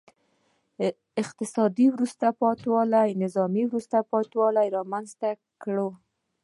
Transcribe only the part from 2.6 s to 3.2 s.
والي